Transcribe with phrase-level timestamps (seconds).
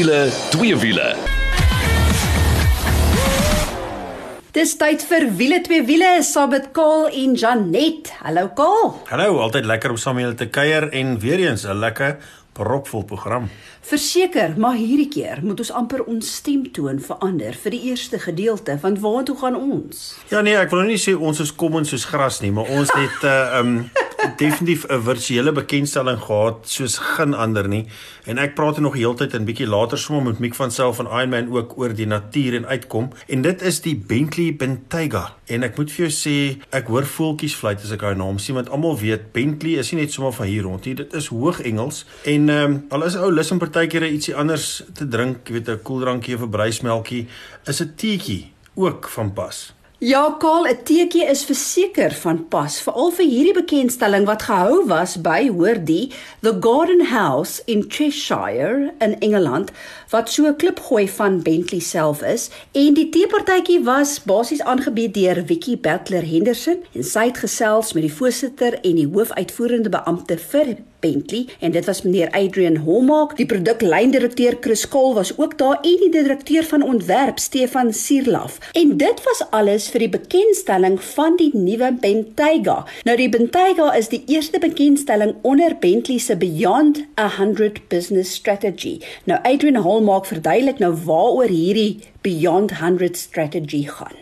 [0.00, 1.08] wiele, twee wiele.
[4.56, 8.08] Dis tyd vir wiele twee wiele saam met Kaal en Janet.
[8.24, 8.94] Hallo Kaal.
[9.10, 12.16] Hallo, altyd lekker om saam met julle te kuier en weer eens 'n lekker
[12.52, 13.50] propvol program.
[13.80, 19.00] Verseker, maar hierdie keer moet ons amper ons stemtoon verander vir die eerste gedeelte, want
[19.00, 20.16] waartoe gaan ons?
[20.28, 22.68] Ja nee, ek wil nou nie sê ons is kom en soos gras nie, maar
[22.68, 23.90] ons het 'n uh, um
[24.36, 27.86] definitief 'n virtuele bekendstelling gehad soos geen ander nie.
[28.24, 31.48] En ek praat nog heeltyd en bietjie later sommer met Mick van Self van Ironman
[31.54, 33.08] ook oor die natuur en uitkom.
[33.28, 35.22] En dit is die Bentley Bentayga.
[35.46, 36.36] En ek moet vir jou sê,
[36.76, 40.02] ek hoor voeltjies fluit as ek haar naam sien want almal weet Bentley is nie
[40.02, 40.94] net sommer van hier rond nie.
[41.00, 42.04] Dit is hoog Engels.
[42.28, 46.34] En um, al is ou lus om partykeer ietsie anders te drink, weet 'n koeldrankie
[46.34, 47.26] of 'n bruismelkie,
[47.66, 49.72] is 'n teetjie ook van pas.
[50.00, 55.18] Ja, Kaal, 'n teekie is verseker van pas, veral vir hierdie bekendstelling wat gehou was
[55.20, 56.08] by hoor die
[56.40, 59.70] The Garden House in Cheshire in Engeland
[60.08, 62.48] wat so 'n klipgooi van Bentley self is.
[62.72, 68.02] En die teepartytjie was basies aangebied deur Vicky Butler Henderson en sy het gesels met
[68.02, 73.36] die voorsitter en die hoofuitvoerende beampte vir Bentley en dit was meneer Adrian Holmark.
[73.36, 78.58] Die produklyndirekteur Chris Kol was ook daar en die direkteur van ontwerp Stefan Sierlaf.
[78.72, 82.84] En dit was alles vir die bekendstelling van die nuwe Bentayga.
[83.04, 88.98] Nou die Bentayga is die eerste bekendstelling onder Bentley se Beyond 100 Business Strategy.
[89.24, 94.20] Nou Adrian Holmark verduidelik nou waaroor hierdie Beyond 100 strategy gaan.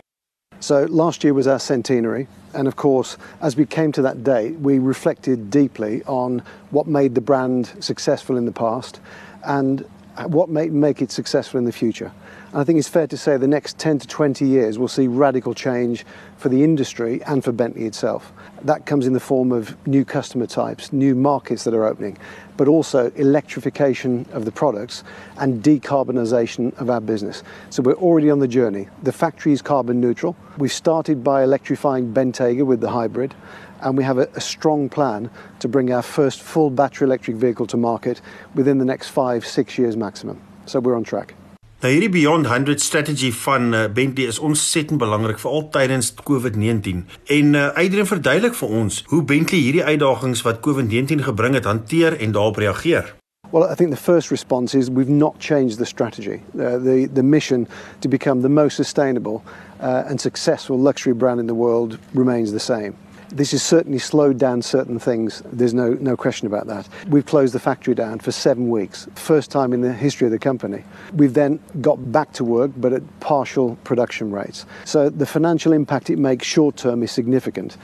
[0.59, 4.59] So last year was our centenary And of course, as we came to that date,
[4.59, 8.99] we reflected deeply on what made the brand successful in the past
[9.43, 9.85] and
[10.27, 12.11] what may make it successful in the future.
[12.51, 15.07] And I think it's fair to say the next 10 to 20 years will see
[15.07, 16.05] radical change
[16.37, 18.33] for the industry and for Bentley itself.
[18.63, 22.17] That comes in the form of new customer types, new markets that are opening,
[22.57, 25.03] but also electrification of the products
[25.37, 27.43] and decarbonisation of our business.
[27.69, 28.87] So we're already on the journey.
[29.03, 30.35] The factory is carbon neutral.
[30.57, 33.33] We've started by electrifying Bentayga with the hybrid,
[33.81, 35.29] and we have a, a, strong plan
[35.59, 38.21] to bring our first full battery electric vehicle to market
[38.55, 40.39] within the next five, six years maximum.
[40.65, 41.33] So we're on track.
[41.79, 47.05] Nou hierdie Beyond 100 strategy van uh, Bentley is ontsettend belangrik veral tydens COVID-19.
[47.25, 52.19] En uh, Adrian verduidelik vir ons hoe Bentley hierdie uitdagings wat COVID-19 gebring het hanteer
[52.19, 53.15] en daarop reageer.
[53.51, 56.41] Well, I think the first response is we've not changed the strategy.
[56.53, 57.67] Uh, the the mission
[58.01, 59.41] to become the most sustainable
[59.79, 62.93] uh, and successful luxury brand in the world remains the same.
[63.31, 65.43] This has certainly slowed down certain things.
[65.51, 66.89] There's no, no question about that.
[67.07, 70.39] We've closed the factory down for seven weeks, first time in the history of the
[70.39, 70.83] company.
[71.13, 74.65] We've then got back to work, but at partial production rates.
[74.83, 77.77] So the financial impact it makes short term is significant.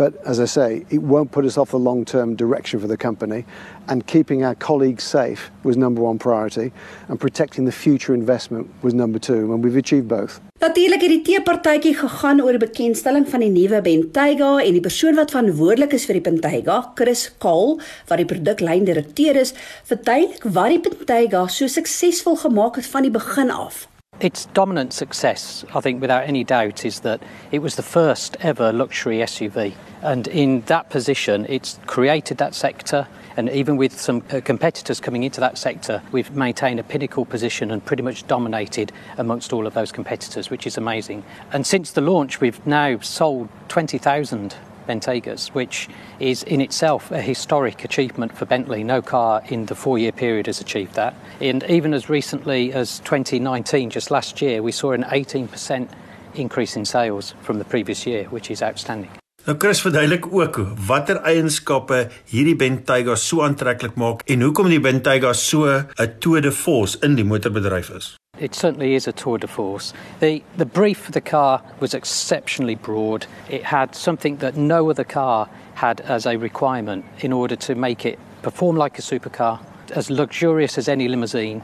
[0.00, 2.96] But as I say, it won't put us off the long term direction for the
[2.96, 3.44] company.
[3.86, 6.72] And keeping our colleagues safe was number one priority,
[7.08, 9.52] and protecting the future investment was number two.
[9.52, 10.40] And we've achieved both.
[10.60, 15.20] Natuurlik het die teepartytjie gegaan oor die bekendstelling van die nuwe Bentayga en die persoon
[15.20, 17.76] wat verantwoordelik is vir die Bentayga, Chris Kahl,
[18.08, 19.52] wat die produklyndirekteur is,
[19.92, 23.84] verduidelik wat die Bentayga so suksesvol gemaak het van die begin af.
[24.20, 28.70] Its dominant success, I think, without any doubt, is that it was the first ever
[28.70, 29.72] luxury SUV.
[30.02, 33.08] And in that position, it's created that sector.
[33.38, 37.70] And even with some uh, competitors coming into that sector, we've maintained a pinnacle position
[37.70, 41.24] and pretty much dominated amongst all of those competitors, which is amazing.
[41.50, 44.54] And since the launch, we've now sold 20,000
[44.90, 48.82] Bentaygas, which is in itself a historic achievement for Bentley.
[48.82, 51.14] No car in the four year period has achieved that.
[51.40, 55.88] And even as recently as 2019, just last year, we saw an 18%
[56.34, 59.10] increase in sales from the previous year, which is outstanding.
[59.46, 65.32] Nou Chris verduidelik ook watter eienskappe hierdie Bentayga so aantreklik maak en hoekom die Bentayga
[65.32, 68.16] so 'n tour de force in die motorbedryf is.
[68.40, 69.92] It certainly is a tour de force.
[70.20, 73.26] The, the brief for the car was exceptionally broad.
[73.50, 78.06] It had something that no other car had as a requirement in order to make
[78.06, 79.60] it perform like a supercar,
[79.90, 81.62] as luxurious as any limousine,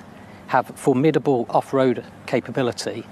[0.49, 3.06] have formidable off road capability,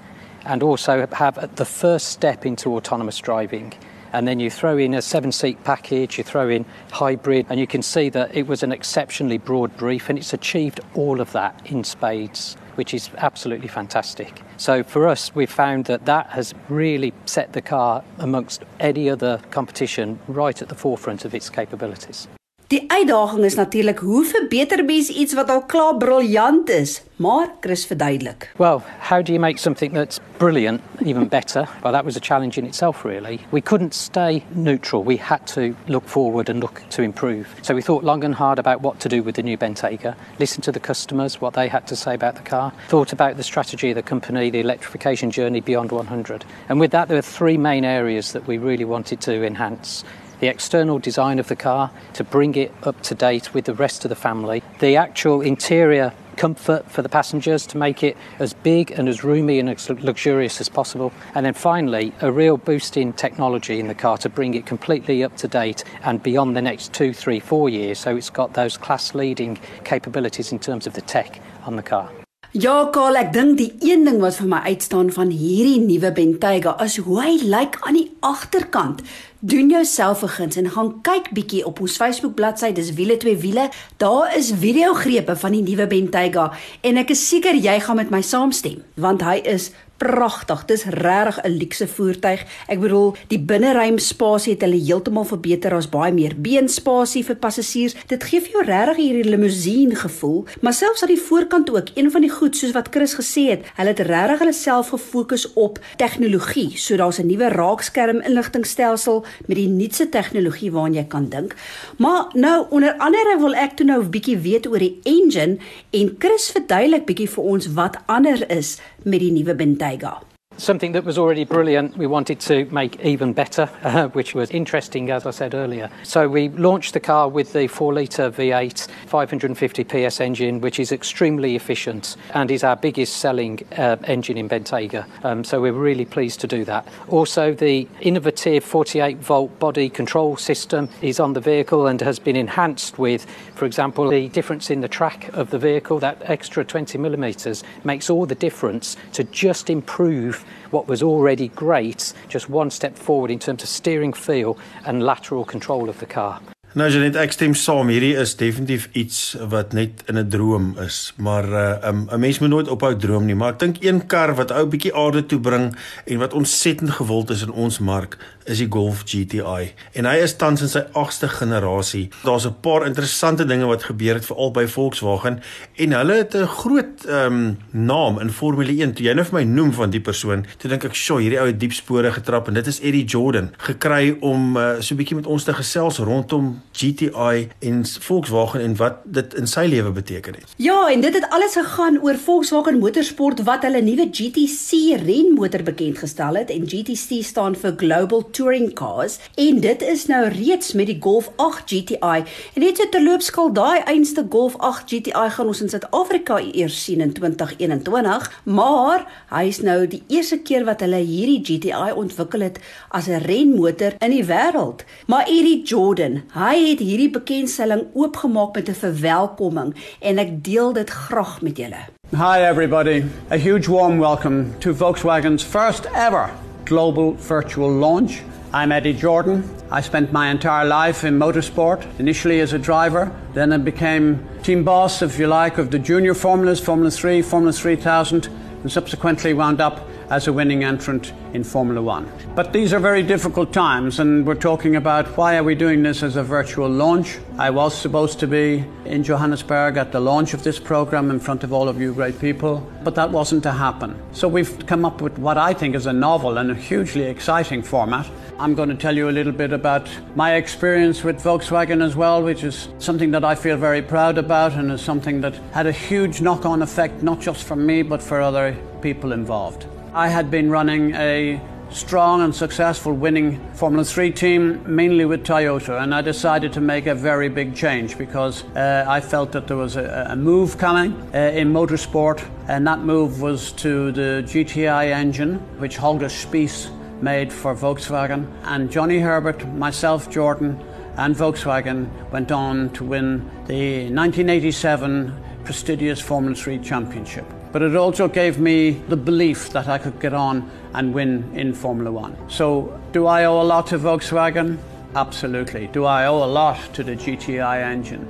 [0.45, 3.73] and also have the first step into autonomous driving.
[4.13, 7.65] And then you throw in a seven seat package, you throw in hybrid, and you
[7.65, 11.59] can see that it was an exceptionally broad brief, and it's achieved all of that
[11.65, 14.41] in spades which is absolutely fantastic.
[14.57, 19.41] So for us, we've found that that has really set the car amongst any other
[19.51, 22.27] competition right at the forefront of its capabilities.
[22.75, 27.03] Die uitdaging is natuurlik hoe verbeter mens iets wat al klaar briljant is?
[27.15, 28.51] Maar Chris verduidelik.
[28.57, 31.69] Well, how do you make something that's brilliant even better?
[31.83, 33.39] Well, that was a challenge in itself, really.
[33.51, 35.03] We couldn't stay neutral.
[35.03, 37.45] We had to look forward and look to improve.
[37.61, 40.63] So we thought long and hard about what to do with the new Bentayga, listened
[40.65, 43.91] to the customers, what they had to say about the car, thought about the strategy
[43.91, 46.43] of the company, the electrification journey beyond 100.
[46.67, 50.03] And with that, there were three main areas that we really wanted to enhance
[50.39, 54.05] the external design of the car to bring it up to date with the rest
[54.05, 58.91] of the family, the actual interior comfort for the passengers to make it as big
[58.91, 61.11] and as roomy and as luxurious as possible.
[61.33, 65.23] And then finally, a real boost in technology in the car to bring it completely
[65.23, 67.99] up to date and beyond the next two, three, four years.
[67.99, 72.11] So it's got those class leading capabilities in terms of the tech on the car.
[72.55, 76.77] Ja, Karl, ek dink die een ding wat vir my uitstaan van hierdie nuwe Bentayga
[76.85, 79.01] is hoe hy lyk aan die agterkant.
[79.43, 83.35] Doen jouself 'n guns en gaan kyk bietjie op ons Facebook bladsy, dis wiele twee
[83.35, 83.69] wiele.
[83.97, 88.21] Daar is videogrepe van die nuwe Bentayga en ek is seker jy gaan met my
[88.21, 90.65] saamstem, want hy is pragtig.
[90.65, 92.45] Dis regtig 'n luukse voertuig.
[92.67, 95.69] Ek bedoel, die binneruim spasie het hulle heeltemal verbeter.
[95.69, 97.95] Daar's baie meer beenspasie vir passasiers.
[98.07, 101.87] Dit gee vir jou regtig hierdie limousine gevoel, maar selfs aan die voorkant ook.
[101.93, 105.53] Een van die goed soos wat Chris gesê het, hulle het regtig hulle self gefokus
[105.53, 106.77] op tegnologie.
[106.77, 111.55] So daar's 'n nuwe raakskerm inligtingstelsel met die nuutste tegnologie waaraan jy kan dink.
[111.97, 115.57] Maar nou onder andere wil ek toe nou 'n bietjie weet oor die engine
[115.89, 119.94] en Chris verduidelik bietjie vir ons wat anders is met die nuwe Bentayga.
[119.97, 120.34] go.
[120.57, 125.11] Something that was already brilliant, we wanted to make even better, uh, which was interesting,
[125.11, 125.89] as I said earlier.
[126.03, 130.93] So we launched the car with the 4 litre V8 550 PS engine, which is
[130.93, 135.05] extremely efficient and is our biggest selling uh, engine in Bentayga.
[135.25, 136.87] Um, so we're really pleased to do that.
[137.09, 142.37] Also, the innovative 48 volt body control system is on the vehicle and has been
[142.37, 143.25] enhanced with,
[143.55, 148.09] for example, the difference in the track of the vehicle, that extra 20 millimetres, makes
[148.09, 153.39] all the difference to just improve what was already great, just one step forward in
[153.39, 156.41] terms of steering feel and lateral control of the car.
[156.75, 161.13] Nou Janet, ek stem saam, hierdie is definitief iets wat net in 'n droom is,
[161.15, 164.35] maar uh, um, 'n mens moet nooit ophou droom nie, maar ek dink een kar
[164.35, 165.71] wat ou bietjie aarde toe bring
[166.05, 169.71] en wat ontsettend gewild is in ons mark, is die Golf GTI.
[169.93, 172.09] En hy is tans in sy 8ste generasie.
[172.23, 175.39] Daar's 'n paar interessante dinge wat gebeur het veral by Volkswagen
[175.75, 178.93] en hulle het 'n groot ehm um, naam in Formule 1.
[178.93, 181.47] Toe jy nou vir my noem van die persoon, toe dink ek, "Sjoe, hierdie ou
[181.47, 185.15] het diep spore getrap en dit is Eddie Jordan, gekry om uh, so 'n bietjie
[185.15, 190.33] met ons te gesels rondom GTI en Volkswagen en wat dit in sy lewe beteken
[190.33, 190.55] het.
[190.57, 195.97] Ja, en dit het alles gegaan oor Volkswagen Motorsport wat hulle nuwe GTC renmotor bekend
[195.97, 200.89] gestel het en GTC staan vir Global Touring Cars en dit is nou reeds met
[200.91, 202.23] die Golf 8 GTI.
[202.53, 207.01] En net so terloopskaal daai einste Golf 8 GTI gaan ons in Suid-Afrika eers sien
[207.01, 212.59] in 2021, maar hy is nou die eerste keer wat hulle hierdie GTI ontwikkel het
[212.89, 214.83] as 'n renmotor in die wêreld.
[215.07, 220.89] Maar Eddie Jordan, hy het hierdie bekendstelling oopgemaak met 'n verwelkoming en ek deel dit
[220.89, 221.83] graag met julle.
[222.11, 223.03] Hi everybody.
[223.31, 226.29] A huge warm welcome to Volkswagen's first ever
[226.65, 228.21] global virtual launch.
[228.53, 229.43] I'm Eddie Jordan.
[229.71, 234.63] I spent my entire life in motorsport, initially as a driver, then I became team
[234.63, 238.29] boss, if you like, of the junior formulas, Formula 3, Formula 3000,
[238.61, 242.11] and subsequently wound up as a winning entrant in Formula One.
[242.35, 246.03] But these are very difficult times, and we're talking about why are we doing this
[246.03, 247.17] as a virtual launch?
[247.37, 251.43] I was supposed to be in Johannesburg at the launch of this program in front
[251.43, 253.99] of all of you great people, but that wasn't to happen.
[254.11, 257.61] So we've come up with what I think is a novel and a hugely exciting
[257.61, 258.09] format.
[258.37, 262.21] I'm going to tell you a little bit about my experience with Volkswagen as well,
[262.21, 265.71] which is something that I feel very proud about and is something that had a
[265.71, 269.65] huge knock on effect, not just for me, but for other people involved.
[269.95, 275.81] I had been running a strong and successful winning Formula 3 team, mainly with Toyota,
[275.81, 279.55] and I decided to make a very big change because uh, I felt that there
[279.55, 284.91] was a, a move coming uh, in motorsport, and that move was to the GTI
[284.91, 286.69] engine, which Holger Spies
[287.01, 288.29] made for Volkswagen.
[288.43, 290.61] And Johnny Herbert, myself, Jordan,
[290.97, 298.09] and Volkswagen went on to win the 1987 prestigious Formula 3 championship but it also
[298.09, 302.17] gave me the belief that I could get on and win in Formula One.
[302.29, 304.57] So, do I owe a lot to Volkswagen?
[304.93, 305.67] Absolutely.
[305.67, 308.05] Do I owe a lot to the GTI engine?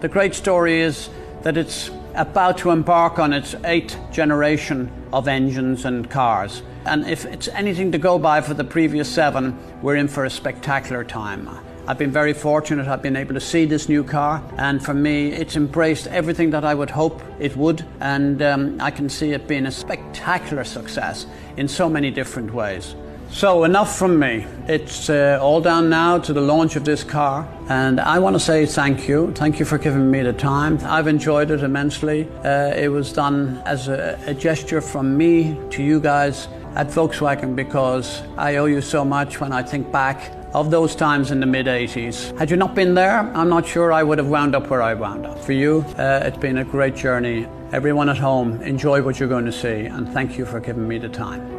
[0.00, 1.10] The great story is
[1.42, 6.62] that it's about to embark on its eighth generation of engines and cars.
[6.84, 10.30] And if it's anything to go by for the previous seven, we're in for a
[10.30, 11.48] spectacular time.
[11.88, 12.86] I've been very fortunate.
[12.86, 16.62] I've been able to see this new car, and for me, it's embraced everything that
[16.62, 21.24] I would hope it would, and um, I can see it being a spectacular success
[21.56, 22.94] in so many different ways.
[23.30, 24.46] So, enough from me.
[24.66, 28.40] It's uh, all down now to the launch of this car, and I want to
[28.40, 29.32] say thank you.
[29.32, 30.78] Thank you for giving me the time.
[30.82, 32.28] I've enjoyed it immensely.
[32.44, 37.54] Uh, it was done as a, a gesture from me to you guys at Volkswagen
[37.54, 41.46] because I owe you so much when I think back of those times in the
[41.46, 42.36] mid 80s.
[42.38, 44.94] Had you not been there, I'm not sure I would have wound up where I
[44.94, 45.38] wound up.
[45.38, 47.46] For you, uh, it's been a great journey.
[47.72, 50.98] Everyone at home, enjoy what you're going to see, and thank you for giving me
[50.98, 51.57] the time.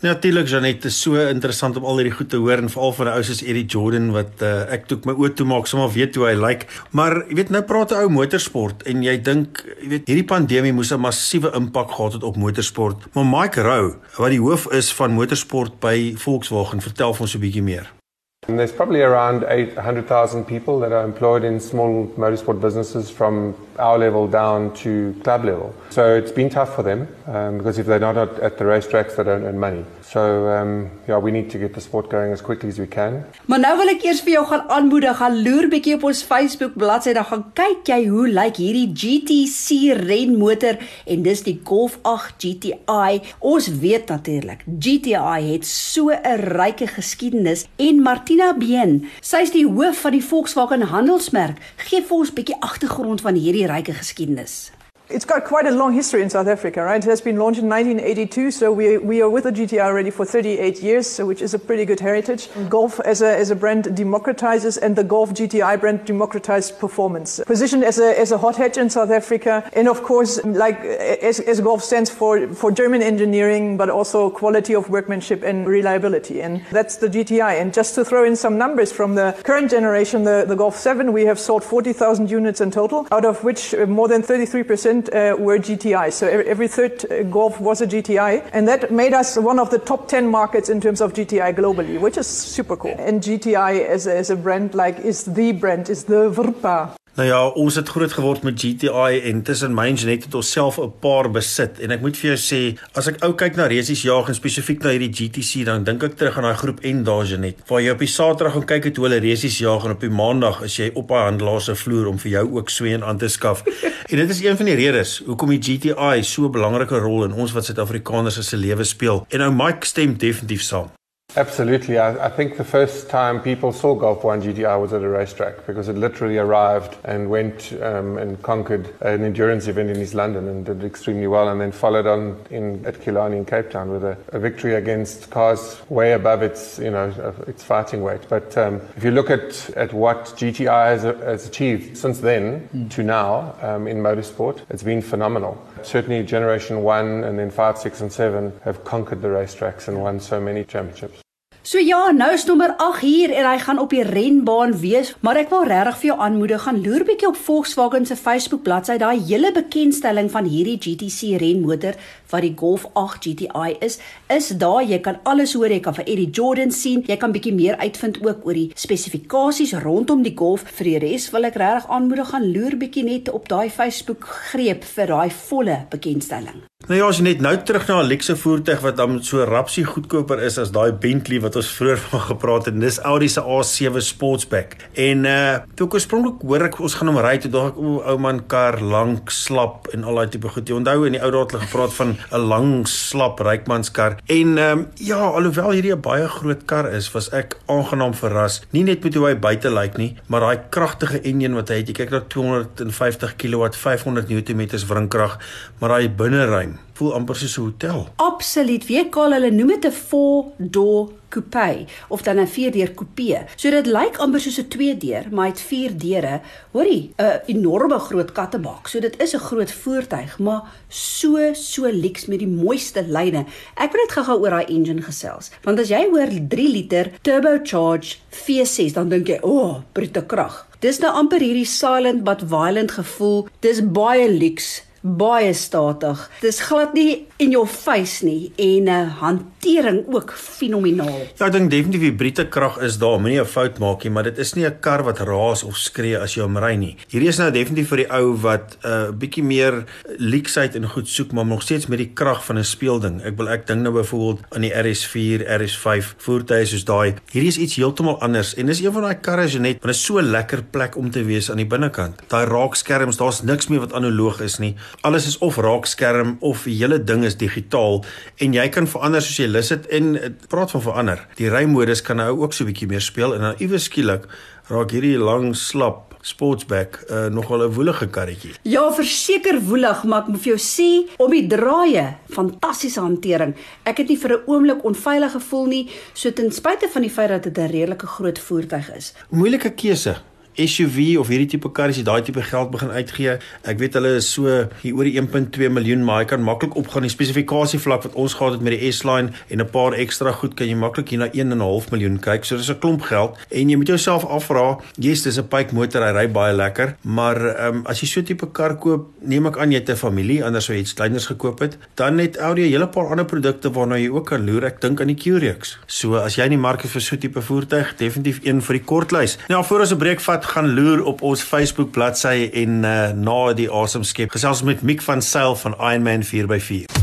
[0.00, 3.16] Natuurlik Janet, is so interessant om al hierdie goed te hoor en veral van 'n
[3.18, 6.24] ou soos Eddie Jordan wat uh, ek toe my oë toe maak sommer weet hoe
[6.24, 6.64] hy lyk.
[6.64, 6.66] Like.
[6.96, 10.72] Maar jy weet nou praat 'n ou motorsport en jy dink jy weet hierdie pandemie
[10.72, 13.12] moes 'n massiewe impak gehad het op motorsport.
[13.12, 17.40] Maar Mike Rowe, wat die hoof is van motorsport by Volkswagen, vertel vir ons 'n
[17.40, 17.99] bietjie meer.
[18.48, 23.96] And there's probably around 800,000 people that are employed in small motorsport businesses from our
[23.96, 25.72] level down to club level.
[25.90, 29.14] So it's been tough for them um, because if they're not at, at the racetracks,
[29.14, 29.84] they don't earn money.
[30.10, 33.24] So um, yeah, we need to get the sport going as quickly as we can.
[33.46, 36.74] Maar nou wil ek eers vir jou gaan aanmoedig, gaan loer bietjie op ons Facebook
[36.82, 40.80] bladsy, dan gaan kyk jy hoe lyk hierdie GTC renmotor
[41.14, 43.20] en dis die Golf 8 GTI.
[43.52, 50.02] Ons weet natuurlik, GTI het so 'n ryke geskiedenis en Martina Been, sy's die hoof
[50.02, 54.72] van die Volkswagen handelsmerk, gee vir ons bietjie agtergrond van hierdie ryke geskiedenis.
[55.10, 57.02] It's got quite a long history in South Africa, right?
[57.02, 60.24] It has been launched in 1982, so we, we are with the GTI already for
[60.24, 62.48] 38 years, so which is a pretty good heritage.
[62.68, 67.40] Golf as a, as a brand democratizes, and the Golf GTI brand democratized performance.
[67.44, 71.40] Positioned as a, as a hot hatch in South Africa, and of course, like as,
[71.40, 76.64] as Golf stands for, for German engineering, but also quality of workmanship and reliability, and
[76.70, 77.60] that's the GTI.
[77.60, 81.12] And just to throw in some numbers from the current generation, the, the Golf 7,
[81.12, 85.36] we have sold 40,000 units in total, out of which uh, more than 33% uh,
[85.38, 86.12] were GTI.
[86.12, 88.50] So every, every third uh, Golf was a GTI.
[88.52, 91.98] And that made us one of the top 10 markets in terms of GTI globally,
[91.98, 92.94] which is super cool.
[92.98, 96.99] And GTI as a, as a brand, like, is the brand, is the Vrpa.
[97.18, 100.50] Nou ja, ons het groot geword met GTI en tussen my en Jenet het ons
[100.50, 103.66] self 'n paar besit en ek moet vir jou sê, as ek ou kyk na
[103.66, 107.02] resies jaag en spesifiek na hierdie GTC, dan dink ek terug aan daai groep N
[107.02, 109.90] daar Jenet, waar jy op die Saterdag gaan kyk het hoe hulle resies jaag en
[109.90, 112.84] op die Maandag is jy op 'n handelaar se vloer om vir jou ook so
[112.84, 113.64] een aan te skaf.
[114.10, 117.32] en dit is een van die redes hoekom die GTI so 'n belangrike rol in
[117.32, 119.26] ons wat Suid-Afrikaners se lewe speel.
[119.28, 120.99] En nou Mike stem definitief saam.
[121.36, 121.98] Absolutely.
[121.98, 125.64] I, I, think the first time people saw Golf 1 GTI was at a racetrack
[125.64, 130.48] because it literally arrived and went um, and conquered an endurance event in East London
[130.48, 134.02] and did extremely well and then followed on in, at Killarney in Cape Town with
[134.02, 137.12] a, a victory against cars way above its, you know,
[137.46, 138.22] its fighting weight.
[138.28, 142.90] But um, if you look at, at what GTI has, has achieved since then mm.
[142.90, 145.64] to now um, in motorsport, it's been phenomenal.
[145.82, 150.20] Certainly Generation 1 and then 5, 6 and 7 have conquered the racetracks and won
[150.20, 151.22] so many championships.
[151.62, 155.36] So ja, nou is nommer 8 hier en hy gaan op die renbaan wees, maar
[155.36, 159.20] ek wil regtig vir jou aanmoedig gaan loer bietjie op Volkswagen se Facebook bladsy, daai
[159.28, 162.00] hele bekendstelling van hierdie GTC renmotor
[162.32, 163.98] wat die Golf 8 GTI is,
[164.32, 164.80] is daar.
[164.88, 168.22] Jy kan alles hoor, jy kan vir Eddie Jordan sien, jy kan bietjie meer uitvind
[168.24, 170.64] ook oor die spesifikasies rondom die Golf.
[170.80, 174.88] Vir die res wil ek regtig aanmoedig gaan loer bietjie net op daai Facebook greep
[174.96, 176.69] vir daai volle bekendstelling.
[176.90, 179.84] Nou ja, as jy net nou terug na 'n luxe voertuig wat dan so rapsie
[179.84, 184.00] goedkoper is as daai Bentley wat ons vroeër van gepraat het, dis Audi se A7
[184.02, 184.74] Sportsback.
[184.94, 188.00] En uh toe ek oorspronklik hoor ek ons gaan hom ry, toe dink ek o,
[188.02, 190.66] ou man kar lank, slap en al daai tipe goed.
[190.66, 194.18] Jy onthou in die ou dae het hulle gepraat van 'n lang, slap rykmanskar.
[194.26, 198.62] En ehm um, ja, alhoewel hierdie 'n baie groot kar is, was ek aangenaam verras.
[198.72, 201.88] Nie net met hoe hy buite lyk nie, maar daai kragtige enjin wat hy het.
[201.88, 205.38] Jy kyk na 250 kW, 500 Nm wrinkrag,
[205.78, 208.08] maar daai binneruim voel amper soos 'n hotel.
[208.16, 208.86] Absoluut.
[208.86, 213.46] Wie kal hulle noem dit 'n four-door coupe of dan 'n vier-deur coupe.
[213.56, 216.40] So dit lyk amper soos 'n twee-deur, maar hy het vier deure.
[216.72, 218.88] Hoorie, 'n enorme groot kattebak.
[218.88, 223.44] So dit is 'n groot voertuig, maar so so lyks met die mooiste lyne.
[223.76, 225.50] Ek wil net gou-gou oor daai engine gesels.
[225.62, 230.66] Want as jy hoor 3 liter turbocharged V6, dan dink jy, "O, oh, brute krag."
[230.80, 233.48] Dis nou amper hierdie silent but violent gevoel.
[233.60, 236.26] Dis baie lyks baie statig.
[236.40, 241.20] Dis glad nie in jou face nie en 'n uh, hantering ook fenomenaal.
[241.38, 244.22] Ja, ek dink definitief die Britte krag is daar, moenie 'n fout maak nie, maar
[244.22, 246.96] dit is nie 'n kar wat raas of skree as jy hom ry nie.
[247.08, 249.84] Hierdie is nou definitief vir die ou wat 'n uh, bietjie meer
[250.18, 253.22] leaksheid en goed soek, maar nog steeds met die krag van 'n speelding.
[253.24, 257.14] Ek wil ek dink nou byvoorbeeld aan die RS4, RS5 voertuie soos daai.
[257.32, 259.96] Hierdie is iets heeltemal anders en dis een van daai karre jy net, want dit
[259.96, 262.20] is so lekker plek om te wees aan die binnekant.
[262.28, 264.76] Daai raakskerms, daar's niks meer wat analoog is nie.
[265.00, 268.04] Alles is of raakskerm of die hele ding is digitaal
[268.36, 271.26] en jy kan verander soos jy lus het en praat van verander.
[271.36, 274.28] Die rymodus kan nou ook so 'n bietjie meer speel en dan iewes skielik
[274.68, 278.54] raak hierdie lang slap Sportsback uh, nogal 'n woelige karretjie.
[278.62, 283.54] Ja, verseker woelig, maar ek moet vir jou sê, om die draaie, fantastiese hantering.
[283.84, 287.28] Ek het nie vir 'n oomblik onveilig gevoel nie, so ten spyte van die feit
[287.28, 289.14] dat dit 'n redelike groot voertuig is.
[289.30, 290.16] Moeilike keuse.
[290.56, 293.38] SUV of hierdie tipe kar as jy daai tipe geld begin uitgee.
[293.64, 294.46] Ek weet hulle is so
[294.82, 298.34] hier oor die 1.2 miljoen, maar hy kan maklik opgaan die spesifikasie vlak wat ons
[298.34, 301.28] gehad het met die S-Line en 'n paar ekstra goed kan jy maklik hier na
[301.32, 302.44] 1.5 miljoen kyk.
[302.44, 306.02] So dis 'n klomp geld en jy moet jouself afvra, yes, dis 'n pype motor,
[306.02, 309.46] hy ry baie lekker, maar ehm um, as jy so 'n tipe kar koop, neem
[309.46, 312.36] ek aan jy het 'n familie, anders sou jy iets kleiners gekoop het, dan het
[312.36, 314.64] Audi 'n hele paar ander produkte waarna jy ook kan loer.
[314.64, 315.78] Ek dink aan die Q-Rex.
[315.86, 318.76] So as jy in die mark is vir so 'n tipe voertuig, definitief een vir
[318.78, 319.38] die kortlys.
[319.48, 323.52] Nou voor ons 'n breek vat, gaan loer op ons Facebook bladsy en uh, na
[323.52, 326.99] die awesome skep gesels met Mick van Sail van Ironman 4x4.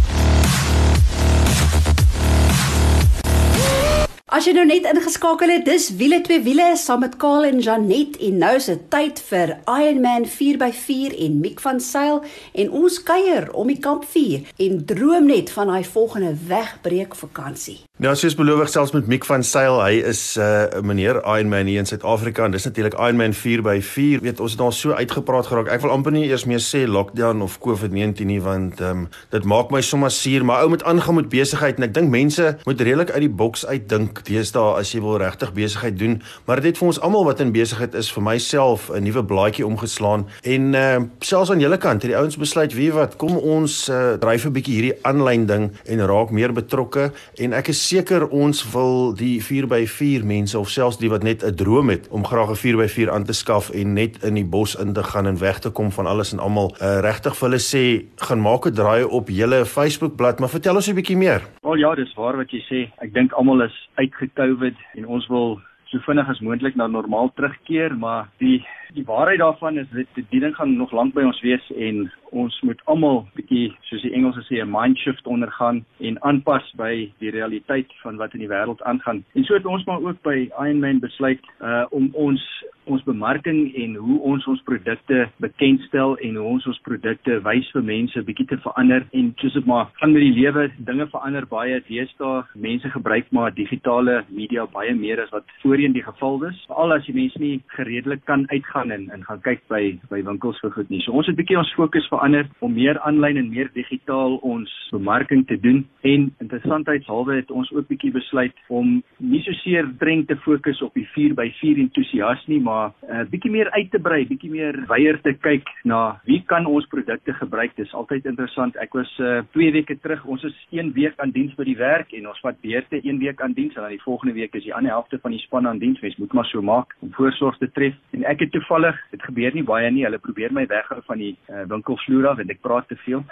[4.27, 8.17] As jy nou net ingeskakel het, dis wiele twee wiele saam met Kaal en Janet
[8.27, 12.19] en nou is dit tyd vir Ironman 4x4 en Mick van Sail
[12.51, 17.77] en ons kuier om die kampvuur en droom net van daai volgende wegbreek vakansie.
[18.03, 21.72] Ja, soos beloof selfs met Mick van Sail, hy is uh, 'n uh, meneer Ironman
[21.72, 24.19] hier in Suid-Afrika en dis natuurlik Ironman 4x4.
[24.27, 25.72] Weet ons het daar so uitgepraat geraak.
[25.72, 29.72] Ek wil amper nie eers meer sê lockdown of COVID-19 nie want um, dit maak
[29.72, 33.15] my sommer suur, maar ou moet aangaan met besigheid en ek dink mense moet redelik
[33.15, 36.22] uit die boks uitdink deesdae as jy wil regtig besigheid doen.
[36.46, 39.66] Maar dit het vir ons almal wat in besigheid is, vir myself 'n nuwe blaadjie
[39.66, 43.90] omgeslaan en uh, selfs aan julle kant het die ouens besluit, wie wat, kom ons
[43.90, 48.28] uh, dryf 'n bietjie hierdie aanlyn ding en raak meer betrokke en ek is seker
[48.28, 52.50] ons wil die 4x4 mense of selfs die wat net 'n droom het om graag
[52.50, 55.60] 'n 4x4 aan te skaf en net in die bos in te gaan en weg
[55.60, 59.04] te kom van alles en almal uh, regtig vir hulle sê gaan maak 'n draai
[59.04, 61.42] op julle Facebookblad maar vertel ons 'n bietjie meer.
[61.62, 62.80] Wel ja, dis waar wat jy sê.
[63.04, 67.96] Ek dink almal is uitgekovid en ons wil so vinnig as moontlik na normaal terugkeer,
[67.96, 68.60] maar die
[68.96, 72.61] die waarheid daarvan is dit die ding gaan nog lank by ons wees en ons
[72.61, 77.31] moet almal bietjie soos die Engelse sê 'n mind shift ondergaan en aanpas by die
[77.31, 79.24] realiteit van wat in die wêreld aangaan.
[79.35, 82.42] En so het ons maar ook by Ironman besluit uh om ons
[82.87, 87.83] ons bemarking en hoe ons ons produkte bekendstel en hoe ons ons produkte wys vir
[87.83, 89.05] mense bietjie te verander.
[89.18, 91.81] En soos dit maar gaan met die lewe dinge verander baie.
[91.87, 96.63] Deesdae mense gebruik maar digitale media baie meer as wat voorheen die geval was.
[96.72, 100.59] Veral as jy mense nie gereedelik kan uitgaan en en gaan kyk by by winkels
[100.63, 101.01] vir goed nie.
[101.05, 105.46] So ons het bietjie ons fokus verander om meer aanlyn en meer digitaal ons bemarking
[105.48, 110.38] te doen en interessantheidshalwe het ons ook bietjie besluit om nie so seer dreng te
[110.46, 114.51] fokus op die 4x4 entoesias nie maar 'n uh, bietjie meer uit te brei, bietjie
[114.51, 117.75] meer weier te kyk na wie kan ons produkte gebruik.
[117.75, 118.75] Dis altyd interessant.
[118.75, 122.14] Ek was 2 uh, weke terug, ons is 1 week aan diens by die werk
[122.14, 124.74] en ons vat beurte 1 week aan diens en dan die volgende week is die
[124.74, 126.01] ander helfte van die span aan diens.
[126.01, 127.96] Mens moet maar so maak om voorsorg te tref.
[128.12, 130.03] En ek het toevallig, dit gebeur nie baie nie.
[130.03, 131.66] Hulle probeer my weghou van die uh,
[132.07, 133.24] winkelvloer af en ek praat te veel.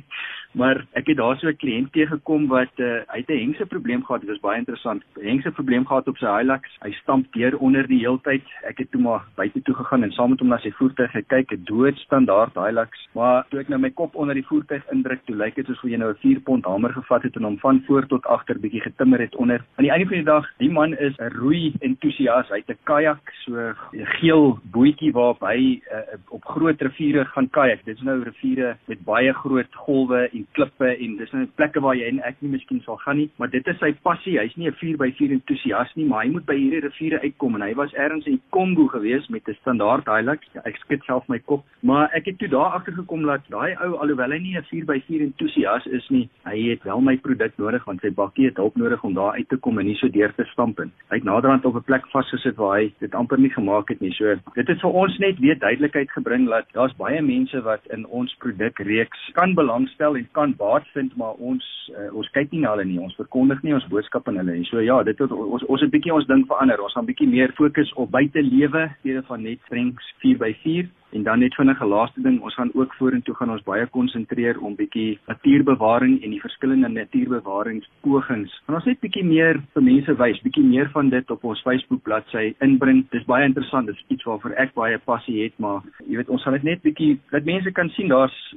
[0.56, 4.04] maar ek het daar so 'n kliënt teëgekom wat uh, hy het 'n hengse probleem
[4.04, 4.20] gehad.
[4.20, 5.02] Dit was baie interessant.
[5.20, 6.76] Hengse probleem gehad op sy Hilux.
[6.80, 8.42] Hy stamp deur onder die heeltyd.
[8.64, 11.52] Ek het toe maar buite toe gegaan en saam met hom na sy voertuig gekyk,
[11.52, 13.08] 'n doodstandaard Hilux.
[13.14, 15.96] Maar toe ek nou my kop onder die voertuig indruk, toe lyk dit asof jy
[15.96, 19.20] nou 'n 4 pond hamer gevat het en hom van voor tot agter bietjie getimmer
[19.20, 19.60] het onder.
[19.76, 22.48] Aan die einde van die dag, die man is 'n roei entoesias.
[22.48, 23.52] Hy het 'n kajak, so
[23.92, 27.84] 'n geel bootjie waarop hy uh, op groot riviere gaan kajak.
[27.84, 31.96] Dit is nou riviere met baie groot golwe en klippe en dis nou plekke waar
[31.96, 34.38] jy en ek nie miskien sal gaan nie, maar dit is sy passie.
[34.38, 37.74] Hy's nie 'n 4x4 entoesias nie, maar hy moet by hierdie riviere uitkom en hy
[37.74, 40.46] was ergens in Kongo gewees met 'n standaard Hilux.
[40.54, 43.76] Ja, ek skud self my kop, maar ek het toe daar agter gekom dat daai
[43.80, 47.84] ou alhoewel hy nie 'n 4x4 entoesias is nie, hy het wel my produk nodig
[47.84, 50.32] want sy bakkie het hulp nodig om daar uit te kom en nie so deur
[50.34, 50.92] te stamp in.
[51.10, 54.12] Hy het naderhand op 'n plek vasgesit waar hy dit amper nie gemaak het nie.
[54.12, 58.06] So dit het vir ons net weer duidelikheid gebring dat daar's baie mense wat in
[58.06, 62.74] ons produkreeks kan belangstel en kan baat vind, maar ons uh, ons kyk nie na
[62.74, 62.98] hulle nie.
[63.02, 64.68] Ons verkondig nie ons boodskap aan hulle nie.
[64.70, 66.82] So ja, dit het ons ons het bietjie ons ding verander.
[66.82, 71.38] Ons gaan bietjie meer fokus op buite lewe, steede van net streng 4x4 En dan
[71.38, 75.18] net vinnig 'n laaste ding, ons gaan ook vorentoe gaan ons baie konsentreer om bietjie
[75.26, 78.62] natuurbewaring en die verskillende natuurbewaringspogings.
[78.66, 82.02] En ons net bietjie meer vir mense wys, bietjie meer van dit op ons Facebook
[82.02, 83.06] bladsy inbring.
[83.10, 86.52] Dis baie interessant, dis iets waarvoor ek baie passie het, maar jy weet ons gaan
[86.52, 88.54] dit net bietjie dat mense kan sien daar's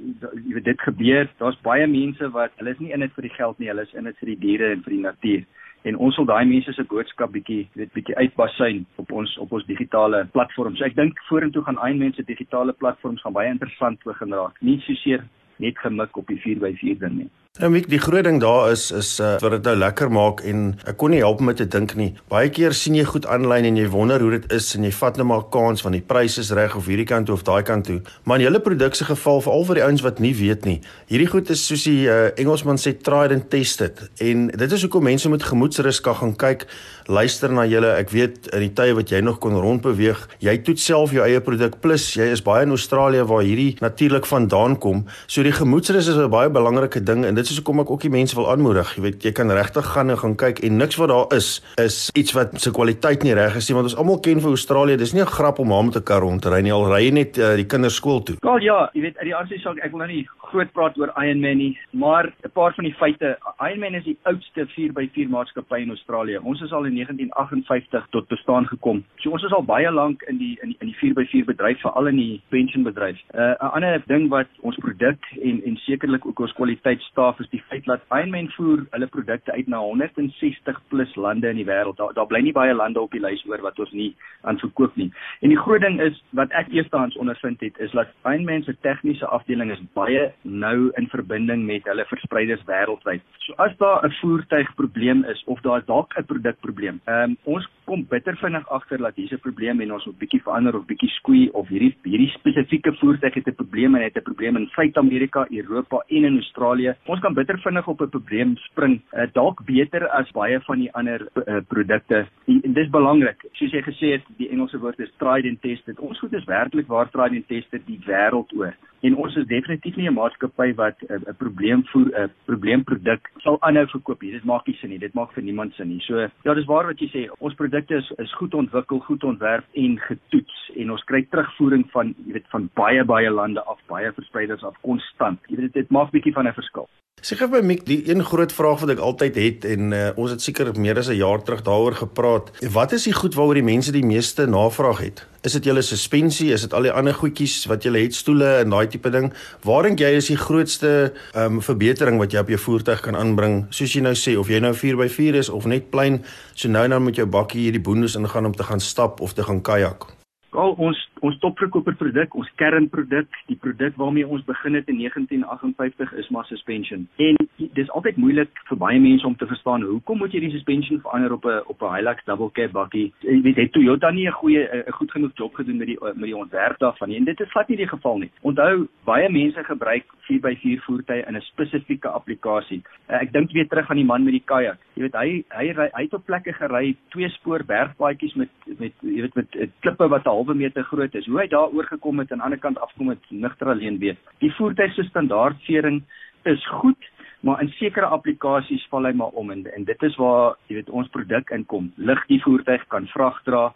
[0.47, 1.29] jy weet dit gebeur.
[1.37, 3.93] Daar's baie mense wat hulle is nie in dit vir die geld nie, hulle is
[3.93, 5.43] in dit vir die diere en vir die natuur
[5.87, 9.65] en ons wil daai mense se boodskap bietjie weet bietjie uitbasyn op ons op ons
[9.69, 10.81] digitale platforms.
[10.85, 14.59] Ek dink vorentoe gaan al mense digitale platforms gaan baie interessant begin raak.
[14.61, 15.23] Nie so seer
[15.59, 17.29] net gemik op die 4x4 ding nie.
[17.59, 20.59] Nou Mik, die groot ding daar is is uh, wat dit nou lekker maak en
[20.87, 22.13] ek kon nie help om te dink nie.
[22.31, 25.17] Baie keer sien jy goed aanlyn en jy wonder hoe dit is en jy vat
[25.19, 27.83] net maar kans van die pryse is reg of hierdie kant toe of daai kant
[27.89, 27.97] toe.
[28.23, 30.77] Maar in julle produk se geval veral vir die ouens wat nie weet nie.
[31.11, 35.03] Hierdie goed is soos die uh, Engelsman sê tried and tested en dit is hoekom
[35.09, 36.63] mense met gemoedsrus kan gaan kyk,
[37.11, 37.91] luister na julle.
[37.99, 41.43] Ek weet in die tye wat jy nog kon rondbeweeg, jy toets self jou eie
[41.43, 45.03] produk plus jy is baie in Australië waar hierdie natuurlik vandaan kom.
[45.27, 48.09] So die gemoedsrus is 'n baie belangrike ding en dit is hoekom ek ook die
[48.09, 48.95] mense wil aanmoedig.
[48.95, 52.09] Jy weet, jy kan regtig gaan en gaan kyk en niks wat daar is is
[52.13, 55.13] iets wat se kwaliteit nie reg is nie, want ons almal ken vir Australië, dis
[55.13, 56.71] nie 'n grap om haar met 'n kar rond te ry nie.
[56.71, 58.35] Al ry jy net uh, die kinders skool toe.
[58.41, 61.11] Wel ja, jy weet, uit die aardse saak, ek wil nou nie groot praat oor
[61.13, 65.89] Ironman nie, maar 'n paar van die feite, Ironman is die oudste 4x4 maatskappy in
[65.89, 66.37] Australië.
[66.43, 69.03] Ons is al in 1958 tot bestaan gekom.
[69.17, 72.07] So ons is al baie lank in die in die, in die 4x4 bedryf, veral
[72.07, 73.17] in die pension bedryf.
[73.33, 77.39] Uh, 'n uh, ander ding wat ons produk en en sekerlik ook ons kwaliteit staaf
[77.39, 81.65] is die feit dat Ironman voer hulle produkte uit na 160 plus lande in die
[81.65, 81.97] wêreld.
[81.97, 84.95] Daar daar bly nie baie lande op die lys oor wat ons nie aan verkoop
[84.95, 85.11] nie.
[85.41, 89.25] En die groot ding is wat ek eerstens ondervind het is dat Ironman se tegniese
[89.25, 93.21] afdeling is baie nou in verbinding met hulle verspreiders wêreldwyd.
[93.45, 98.05] So as daar 'n voertuigprobleem is of daar dalk 'n produkprobleem, ehm um, ons kom
[98.09, 101.49] bitter vinnig agter dat hier's 'n probleem en ons moet bietjie verander of bietjie skoei
[101.59, 106.03] of hierdie hierdie spesifieke voertuig het 'n probleem en het 'n probleem in Suid-Amerika, Europa
[106.07, 106.95] en in Australië.
[107.05, 110.91] Ons kan bitter vinnig op 'n probleem spring, uh, dalk beter as baie van die
[110.93, 112.27] ander uh, produkte.
[112.45, 113.45] En dis belangrik.
[113.51, 115.99] Soos jy gesê het, die Engelse woord is tried and tested.
[115.99, 118.73] Ons goed is werklik waar tried and tested die wêreld oor.
[119.01, 123.31] En ons is definitief nie 'n maatskappy wat 'n uh, probleem voer 'n uh, probleemproduk
[123.37, 124.31] sal aanhou verkoop nie.
[124.31, 124.99] Dit maak nie sin nie.
[124.99, 126.01] Dit maak vir niemand sin nie.
[126.01, 127.29] So ja, dis waar wat jy sê.
[127.39, 132.15] Ons produkte is is goed ontwikkel, goed ontwerp en getoets en ons kry terugvoering van
[132.25, 135.39] jy weet van baie baie lande af, baie verspreiders af konstant.
[135.47, 136.89] Jy weet dit maak bietjie van 'n verskil.
[137.19, 140.31] Sê gou by Mik, die een groot vraag wat ek altyd het en uh, ons
[140.31, 142.51] het seker meer as 'n jaar terug daaroor gepraat.
[142.71, 145.27] Wat is die goed waaroor die mense die meeste navraag het?
[145.39, 148.73] Is dit julle suspensie, is dit al die ander goedjies wat julle het stoele en
[148.73, 149.29] daai tipe ding?
[149.63, 150.89] Waar dink jy is die grootste
[151.31, 153.61] ehm um, verbetering wat jy op jou voertuig kan aanbring?
[153.71, 156.19] Soos jy nou sê, of jy nou 4x4 is of net plein,
[156.59, 159.47] so nou nou met jou bakkie hierdie boondes ingaan om te gaan stap of te
[159.47, 160.09] gaan kajak.
[160.51, 166.13] Al ons ons topverkoper produk, ons kernproduk, die produk waarmee ons begin het in 1958
[166.13, 167.07] is maar suspension.
[167.17, 171.01] En dis altyd moeilik vir baie mense om te verstaan hoekom moet jy die suspension
[171.03, 173.13] verander op 'n op 'n Hilux double cab bakkie?
[173.19, 176.29] Jy weet het Toyota nie 'n goeie 'n goed genoeg job gedoen met die met
[176.29, 177.17] die ontwerp daarvan nie.
[177.17, 178.31] En dit is glad nie die geval nie.
[178.41, 182.81] Onthou, baie mense gebruik 4x4 voertuie in 'n spesifieke applikasie.
[183.07, 184.77] Ek dink weer terug aan die man met die kajak.
[184.93, 188.93] Jy weet hy hy ry hy het op plekke gery, twee spoor bergpaadjies met met
[189.01, 191.27] jy weet met klippe wat 'n halwe meter groot groot is.
[191.27, 194.17] Hoe hy daar oorgekom het en aan die ander kant afkom het nigter alleen weet.
[194.39, 196.03] Die voertuig se standaardvering
[196.45, 196.97] is goed,
[197.41, 200.89] maar in sekere applikasies val hy maar om en, en dit is waar jy weet
[200.89, 201.91] ons produk inkom.
[201.97, 203.73] Lig die voertuig kan vrag dra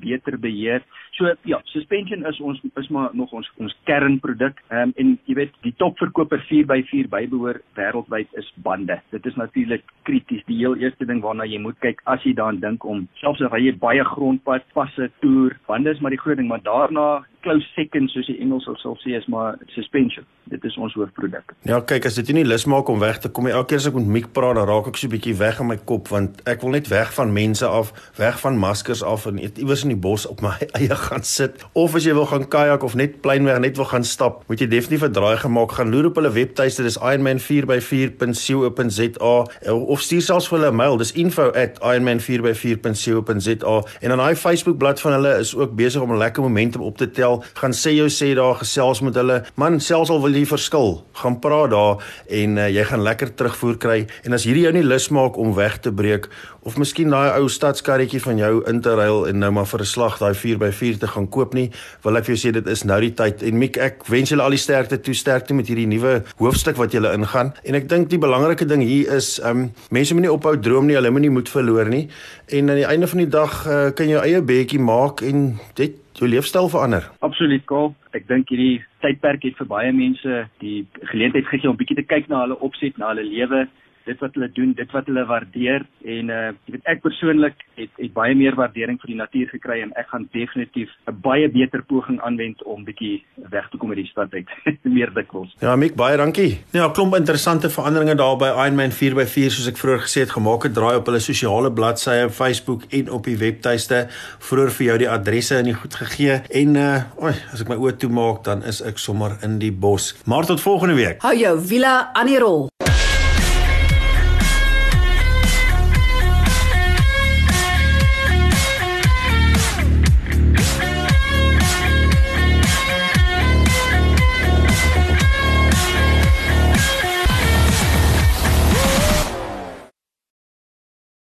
[0.00, 0.82] beter beheer.
[1.18, 4.62] So ja, suspension is ons is maar nog ons ons kernproduk.
[4.68, 9.00] Ehm um, en jy weet die topverkoper 4x4 bybehoor wêreldwyd is bande.
[9.10, 10.42] Dit is natuurlik krities.
[10.46, 13.54] Die heel eerste ding waarna jy moet kyk as jy daaraan dink om selfs as
[13.60, 18.10] jy baie grondpad, passe toer, bande is maar die groot ding, maar daarna close second
[18.12, 20.24] soos die Engels sal sê is maar suspension.
[20.50, 21.54] Dit is ons hoofproduk.
[21.68, 23.88] Ja, kyk, as dit nie lus maak om weg te kom nie, elke keer as
[23.90, 26.40] ek met Miek praat, dan raak ek so 'n bietjie weg in my kop want
[26.48, 30.00] ek wil net weg van mense af, weg van maskers af en iewers in die
[30.00, 31.64] bos op my eie gaan sit.
[31.72, 34.66] Of as jy wil gaan kajak of net pleinweg net wil gaan stap, moet jy
[34.68, 39.34] definitief 'n draai gemaak gaan loer op hulle webtuiste, dis ironman4x4.co.za
[39.74, 45.12] of stuur selfs vir hulle 'n mail, dis info@ironman4x4.co.za en dan daai Facebook bladsy van
[45.12, 48.34] hulle is ook besig om 'n lekker momentum op te tel gaan sê jou sê
[48.34, 49.44] daar gesels met hulle.
[49.54, 51.96] Man, selfs al wil jy verskil, gaan praat daar
[52.28, 54.06] en uh, jy gaan lekker terugvoer kry.
[54.24, 56.28] En as hierdie jou nie lus maak om weg te breek
[56.64, 59.90] of miskien daai ou stadskarretjie van jou in te ruil en nou maar vir 'n
[59.90, 61.70] slag daai 4x4 te gaan koop nie,
[62.04, 63.42] wil ek vir jou sê dit is nou die tyd.
[63.42, 66.92] En Miek, ek wens julle al die sterkte toe, sterkte met hierdie nuwe hoofstuk wat
[66.92, 67.52] julle ingaan.
[67.64, 70.96] En ek dink die belangrike ding hier is, ehm um, mense moenie ophou droom nie,
[70.96, 72.08] hulle moenie moed verloor nie.
[72.48, 75.58] En aan die einde van die dag uh, kan jy jou eie beetjie maak en
[75.74, 77.10] dit jou leefstyl verander?
[77.26, 77.94] Absoluut, Kaal.
[78.14, 82.28] Ek dink hierdie tydperk het vir baie mense die geleentheid gegee om bietjie te kyk
[82.30, 83.64] na hulle opset, na hulle lewe
[84.04, 87.90] dit wat hulle doen, dit wat hulle waardeer en uh jy weet ek persoonlik het
[87.98, 91.82] het baie meer waardering vir die natuur gekry en ek gaan definitief 'n baie beter
[91.82, 94.48] poging aanwend om bietjie weg te kom uit die stad uit
[94.96, 95.54] meer dikwels.
[95.60, 96.60] Ja, Mick, baie dankie.
[96.72, 100.74] Ja, klomp interessante veranderinge daar by Ironman 4x4 soos ek vroeër gesê het gemaak het
[100.74, 104.06] draai op hulle sosiale bladsye op Facebook en op die webtuiste.
[104.38, 107.76] Vroeër vir jou die adresse in die goed gegee en uh oi, as ek my
[107.80, 110.12] oë toemaak dan is ek sommer in die bos.
[110.26, 111.22] Maar tot volgende week.
[111.22, 112.68] Hou jou wiele aan die rol.